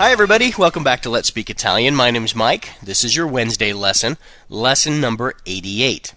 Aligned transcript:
Hi, 0.00 0.12
everybody. 0.12 0.54
Welcome 0.56 0.82
back 0.82 1.02
to 1.02 1.10
Let's 1.10 1.28
Speak 1.28 1.50
Italian. 1.50 1.94
My 1.94 2.10
name's 2.10 2.34
Mike. 2.34 2.70
This 2.82 3.04
is 3.04 3.14
your 3.14 3.26
Wednesday 3.26 3.74
lesson, 3.74 4.16
lesson 4.48 4.98
number 4.98 5.34
88. 5.44 6.14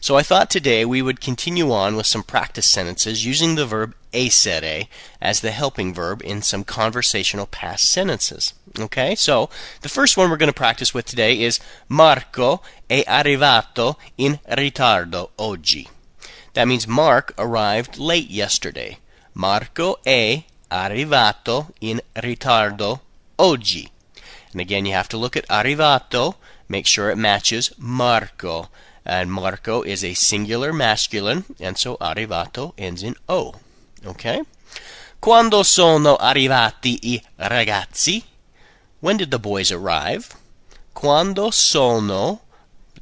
So 0.00 0.16
I 0.16 0.22
thought 0.22 0.48
today 0.48 0.86
we 0.86 1.02
would 1.02 1.20
continue 1.20 1.70
on 1.70 1.94
with 1.94 2.06
some 2.06 2.22
practice 2.22 2.70
sentences 2.70 3.26
using 3.26 3.54
the 3.54 3.66
verb 3.66 3.94
essere 4.14 4.88
as 5.20 5.40
the 5.42 5.50
helping 5.50 5.92
verb 5.92 6.22
in 6.24 6.40
some 6.40 6.64
conversational 6.64 7.44
past 7.44 7.90
sentences. 7.90 8.54
Okay, 8.80 9.14
so 9.14 9.50
the 9.82 9.90
first 9.90 10.16
one 10.16 10.30
we're 10.30 10.38
going 10.38 10.50
to 10.50 10.54
practice 10.64 10.94
with 10.94 11.04
today 11.04 11.38
is 11.42 11.60
Marco 11.86 12.62
è 12.88 13.04
arrivato 13.06 13.98
in 14.16 14.40
ritardo 14.50 15.32
oggi. 15.36 15.86
That 16.54 16.66
means 16.66 16.86
Mark 16.86 17.34
arrived 17.36 17.98
late 17.98 18.30
yesterday. 18.30 18.96
Marco 19.34 19.98
è 20.02 20.44
arrivato 20.70 21.74
in 21.80 22.00
ritardo 22.14 23.02
oggi. 23.38 23.90
And 24.52 24.60
again, 24.60 24.86
you 24.86 24.92
have 24.92 25.08
to 25.08 25.16
look 25.16 25.36
at 25.36 25.46
arrivato, 25.48 26.34
make 26.68 26.86
sure 26.86 27.10
it 27.10 27.16
matches 27.16 27.72
Marco. 27.78 28.68
And 29.04 29.32
Marco 29.32 29.82
is 29.82 30.04
a 30.04 30.14
singular 30.14 30.72
masculine, 30.72 31.44
and 31.60 31.78
so 31.78 31.96
arrivato 31.96 32.74
ends 32.76 33.02
in 33.02 33.14
O. 33.28 33.54
Okay? 34.04 34.42
Quando 35.20 35.62
sono 35.62 36.16
arrivati 36.16 36.98
i 37.02 37.22
ragazzi? 37.38 38.22
When 39.00 39.16
did 39.16 39.30
the 39.30 39.38
boys 39.38 39.70
arrive? 39.70 40.28
Quando 40.94 41.50
sono, 41.50 42.40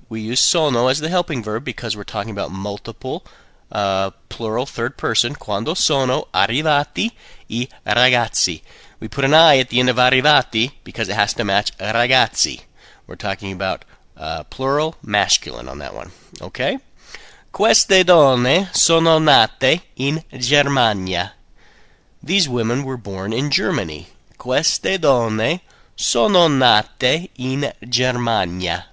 we 0.09 0.21
use 0.21 0.41
sono 0.41 0.89
as 0.89 1.01
the 1.01 1.09
helping 1.09 1.43
verb 1.43 1.65
because 1.65 1.97
we're 1.97 2.05
talking 2.05 2.31
about 2.31 2.51
multiple 2.51 3.25
uh, 3.71 4.11
plural 4.29 4.67
third 4.67 4.97
person. 4.97 5.35
Quando 5.35 5.75
sono 5.75 6.29
arrivati 6.33 7.11
i 7.49 7.69
ragazzi? 7.85 8.63
We 8.99 9.09
put 9.09 9.25
an 9.25 9.35
I 9.35 9.59
at 9.59 9.69
the 9.69 9.79
end 9.79 9.89
of 9.89 9.97
arrivati 9.97 10.73
because 10.83 11.09
it 11.09 11.17
has 11.17 11.35
to 11.35 11.45
match 11.45 11.77
ragazzi. 11.79 12.61
We're 13.07 13.17
talking 13.17 13.53
about 13.53 13.85
uh, 14.17 14.45
plural 14.45 14.97
masculine 15.03 15.69
on 15.69 15.79
that 15.79 15.95
one. 15.95 16.11
Okay? 16.41 16.79
Queste 17.53 18.05
donne 18.05 18.69
sono 18.73 19.19
nate 19.19 19.83
in 19.97 20.23
Germania. 20.37 21.33
These 22.23 22.49
women 22.49 22.85
were 22.85 22.97
born 22.97 23.33
in 23.33 23.51
Germany. 23.51 24.09
Queste 24.37 24.99
donne 24.99 25.61
sono 25.95 26.49
nate 26.49 27.31
in 27.37 27.73
Germania. 27.89 28.87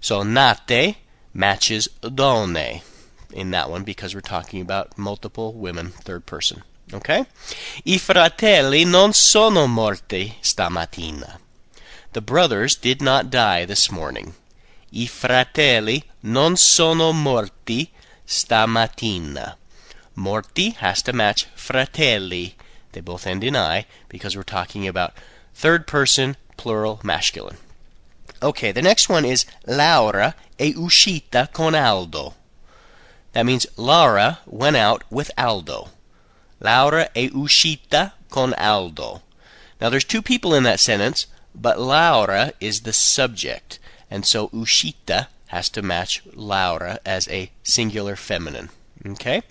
So 0.00 0.22
nate 0.22 0.96
matches 1.34 1.88
donne 2.00 2.82
in 3.32 3.50
that 3.50 3.70
one 3.70 3.84
because 3.84 4.14
we're 4.14 4.20
talking 4.20 4.60
about 4.60 4.96
multiple 4.98 5.52
women, 5.52 5.90
third 5.90 6.26
person. 6.26 6.62
Okay? 6.92 7.26
I 7.84 7.98
fratelli 7.98 8.84
non 8.84 9.12
sono 9.12 9.66
morti 9.66 10.36
stamattina. 10.40 11.40
The 12.12 12.20
brothers 12.20 12.76
did 12.76 13.02
not 13.02 13.30
die 13.30 13.64
this 13.64 13.90
morning. 13.90 14.34
I 14.92 15.06
fratelli 15.06 16.02
non 16.22 16.56
sono 16.56 17.12
morti 17.12 17.90
stamattina. 18.24 19.56
Morti 20.14 20.70
has 20.78 21.02
to 21.02 21.12
match 21.12 21.46
fratelli. 21.54 22.54
They 22.92 23.00
both 23.02 23.26
end 23.26 23.44
in 23.44 23.56
I 23.56 23.86
because 24.08 24.36
we're 24.36 24.44
talking 24.44 24.86
about 24.86 25.12
third 25.54 25.86
person 25.86 26.36
plural 26.56 27.00
masculine. 27.02 27.58
Okay, 28.42 28.72
the 28.72 28.82
next 28.82 29.08
one 29.08 29.24
is 29.24 29.44
Laura 29.66 30.34
è 30.56 30.72
uscita 30.76 31.48
con 31.52 31.74
Aldo. 31.74 32.34
That 33.36 33.44
means 33.44 33.66
Laura 33.76 34.38
went 34.46 34.76
out 34.76 35.04
with 35.10 35.30
Aldo. 35.36 35.90
Laura 36.58 37.12
è 37.12 37.28
uscita 37.34 38.12
con 38.30 38.54
Aldo. 38.56 39.20
Now 39.78 39.90
there's 39.90 40.06
two 40.06 40.22
people 40.22 40.54
in 40.54 40.62
that 40.62 40.80
sentence, 40.80 41.26
but 41.54 41.78
Laura 41.78 42.54
is 42.60 42.80
the 42.80 42.94
subject, 42.94 43.78
and 44.10 44.24
so 44.24 44.48
uscita 44.54 45.26
has 45.48 45.68
to 45.68 45.82
match 45.82 46.22
Laura 46.32 46.98
as 47.04 47.28
a 47.28 47.50
singular 47.62 48.16
feminine. 48.16 48.70
Okay? 49.06 49.42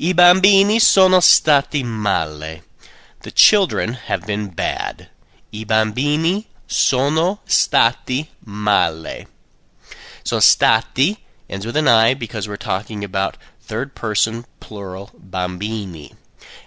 I 0.00 0.14
bambini 0.14 0.80
sono 0.80 1.20
stati 1.20 1.84
male. 1.84 2.62
The 3.24 3.30
children 3.30 3.92
have 4.08 4.24
been 4.24 4.54
bad. 4.54 5.10
I 5.52 5.66
bambini 5.66 6.46
sono 6.66 7.40
stati 7.44 8.26
male. 8.46 9.26
So 10.22 10.40
stati 10.40 11.18
ends 11.48 11.66
with 11.66 11.76
an 11.76 11.88
I 11.88 12.14
because 12.14 12.48
we're 12.48 12.56
talking 12.56 13.04
about 13.04 13.36
third 13.60 13.94
person 13.94 14.44
plural 14.60 15.10
bambini. 15.18 16.12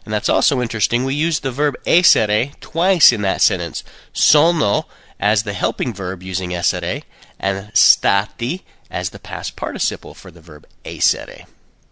And 0.06 0.14
that's 0.14 0.30
also 0.30 0.62
interesting. 0.62 1.04
We 1.04 1.14
use 1.14 1.40
the 1.40 1.52
verb 1.52 1.76
essere 1.86 2.52
twice 2.60 3.12
in 3.12 3.22
that 3.22 3.42
sentence. 3.42 3.84
Sono 4.14 4.86
as 5.20 5.44
the 5.44 5.54
helping 5.54 5.94
verb 5.94 6.24
using 6.24 6.54
essere, 6.54 7.04
and 7.40 7.72
stati 7.74 8.62
as 8.90 9.10
the 9.10 9.20
past 9.20 9.56
participle 9.56 10.14
for 10.14 10.32
the 10.32 10.42
verb 10.42 10.66
essere. 10.86 11.46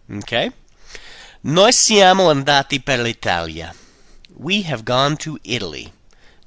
Okay? 0.10 0.52
Noi 1.44 1.72
siamo 1.72 2.30
andati 2.30 2.84
per 2.84 3.00
l'Italia. 3.00 3.74
We 4.36 4.64
have 4.64 4.84
gone 4.84 5.18
to 5.18 5.38
Italy. 5.44 5.92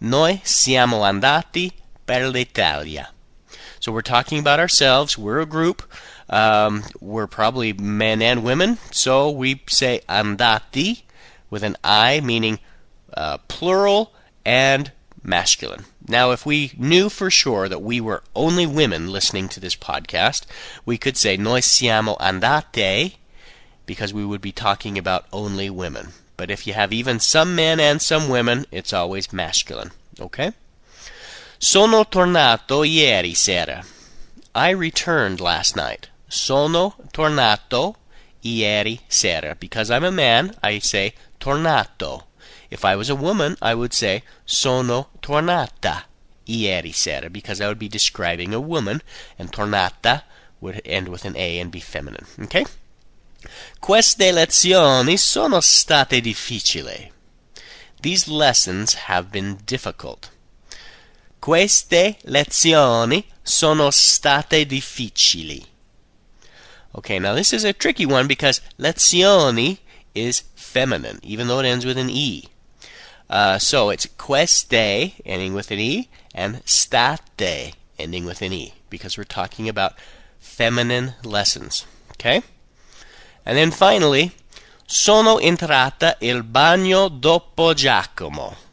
Noi 0.01 0.41
siamo 0.45 1.03
andati 1.03 1.73
per 2.05 2.29
l'Italia. 2.29 3.13
So 3.81 3.93
we're 3.93 4.03
talking 4.03 4.39
about 4.39 4.61
ourselves. 4.61 5.17
We're 5.17 5.41
a 5.41 5.47
group. 5.47 5.83
Um, 6.29 6.85
we're 7.01 7.27
probably 7.27 7.73
men 7.73 8.21
and 8.23 8.45
women. 8.45 8.79
So 8.91 9.31
we 9.31 9.63
say 9.69 10.03
andati 10.09 11.03
with 11.51 11.63
an 11.63 11.77
I, 11.83 12.21
meaning 12.21 12.59
uh, 13.15 13.39
plural 13.49 14.13
and 14.45 14.93
masculine. 15.23 15.85
Now, 16.07 16.31
if 16.31 16.47
we 16.47 16.73
knew 16.77 17.09
for 17.09 17.31
sure 17.31 17.69
that 17.69 17.83
we 17.83 18.01
were 18.01 18.23
only 18.35 18.67
women 18.67 19.13
listening 19.13 19.49
to 19.51 19.61
this 19.61 19.77
podcast, 19.77 20.47
we 20.85 20.97
could 20.99 21.17
say 21.17 21.37
noi 21.37 21.61
siamo 21.61 22.17
andate 22.19 23.17
because 23.87 24.13
we 24.15 24.25
would 24.25 24.41
be 24.41 24.53
talking 24.53 24.97
about 24.97 25.27
only 25.33 25.71
women. 25.71 26.09
But 26.37 26.51
if 26.51 26.67
you 26.67 26.73
have 26.73 26.93
even 26.93 27.21
some 27.21 27.55
men 27.55 27.81
and 27.81 28.01
some 28.01 28.29
women, 28.29 28.67
it's 28.71 28.93
always 28.93 29.33
masculine. 29.33 29.91
Okay? 30.21 30.53
Sono 31.61 32.07
tornato 32.07 32.85
ieri 32.85 33.35
sera. 33.35 33.85
I 34.55 34.71
returned 34.71 35.41
last 35.41 35.75
night. 35.75 36.09
Sono 36.29 36.95
tornato 37.11 37.97
ieri 38.45 39.01
sera. 39.09 39.57
Because 39.57 39.91
I'm 39.91 40.05
a 40.05 40.13
man, 40.13 40.55
I 40.63 40.79
say 40.79 41.15
tornato. 41.41 42.27
If 42.71 42.85
I 42.85 42.95
was 42.95 43.11
a 43.11 43.17
woman, 43.17 43.57
I 43.61 43.75
would 43.75 43.93
say 43.93 44.23
sono 44.45 45.09
tornata 45.21 46.05
ieri 46.47 46.93
sera 46.93 47.29
because 47.29 47.61
I 47.61 47.67
would 47.67 47.81
be 47.81 47.89
describing 47.89 48.55
a 48.55 48.61
woman, 48.61 49.03
and 49.37 49.51
tornata 49.51 50.23
would 50.61 50.81
end 50.85 51.09
with 51.09 51.25
an 51.25 51.37
A 51.37 51.59
and 51.59 51.73
be 51.73 51.81
feminine. 51.81 52.27
Okay? 52.41 52.67
Queste 53.81 54.31
lezioni 54.31 55.19
sono 55.19 55.61
state 55.61 56.21
difficili. 56.21 57.11
These 58.01 58.29
lessons 58.29 58.95
have 59.09 59.33
been 59.33 59.59
difficult. 59.65 60.31
Queste 61.49 62.19
lezioni 62.25 63.25
sono 63.43 63.91
state 63.91 64.67
difficili. 64.67 65.65
Okay, 66.91 67.19
now 67.19 67.35
this 67.35 67.55
is 67.55 67.65
a 67.65 67.73
tricky 67.73 68.05
one 68.05 68.27
because 68.27 68.61
lezioni 68.77 69.79
is 70.15 70.43
feminine, 70.55 71.19
even 71.23 71.47
though 71.47 71.61
it 71.61 71.65
ends 71.65 71.87
with 71.87 71.97
an 71.97 72.11
E. 72.11 72.51
Uh, 73.31 73.59
so 73.59 73.89
it's 73.89 74.07
queste, 74.19 75.15
ending 75.25 75.55
with 75.55 75.71
an 75.71 75.79
E, 75.79 76.11
and 76.35 76.61
state, 76.67 77.73
ending 77.99 78.27
with 78.27 78.43
an 78.43 78.53
E, 78.53 78.75
because 78.91 79.17
we're 79.17 79.25
talking 79.25 79.71
about 79.71 79.95
feminine 80.39 81.15
lessons. 81.25 81.87
Okay? 82.11 82.43
And 83.47 83.57
then 83.57 83.71
finally, 83.71 84.33
sono 84.85 85.39
entrata 85.39 86.19
il 86.21 86.43
bagno 86.43 87.09
dopo 87.09 87.73
Giacomo. 87.73 88.68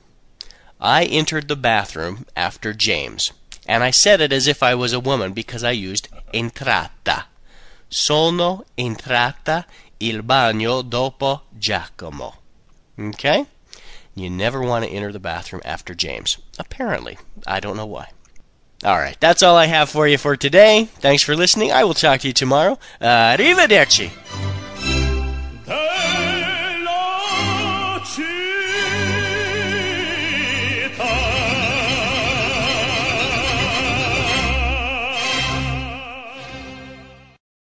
I 0.85 1.05
entered 1.05 1.47
the 1.47 1.55
bathroom 1.55 2.27
after 2.35 2.71
James. 2.71 3.31
And 3.67 3.83
I 3.83 3.89
said 3.89 4.21
it 4.21 4.31
as 4.31 4.45
if 4.45 4.61
I 4.61 4.75
was 4.75 4.93
a 4.93 4.99
woman 4.99 5.33
because 5.33 5.63
I 5.63 5.71
used 5.71 6.09
entrata. 6.31 7.23
Sono 7.89 8.65
entrata 8.77 9.65
il 9.99 10.21
bagno 10.21 10.87
dopo 10.87 11.41
Giacomo. 11.57 12.35
Okay? 12.99 13.47
You 14.13 14.29
never 14.29 14.61
want 14.61 14.85
to 14.85 14.91
enter 14.91 15.11
the 15.11 15.19
bathroom 15.19 15.63
after 15.65 15.95
James. 15.95 16.37
Apparently. 16.59 17.17
I 17.47 17.59
don't 17.59 17.77
know 17.77 17.87
why. 17.87 18.09
All 18.83 18.99
right, 18.99 19.19
that's 19.19 19.41
all 19.41 19.57
I 19.57 19.65
have 19.65 19.89
for 19.89 20.07
you 20.07 20.19
for 20.19 20.35
today. 20.35 20.87
Thanks 20.99 21.23
for 21.23 21.35
listening. 21.35 21.71
I 21.71 21.83
will 21.83 21.95
talk 21.95 22.19
to 22.19 22.27
you 22.27 22.33
tomorrow. 22.33 22.77
Uh, 23.01 23.35
arrivederci. 23.35 24.11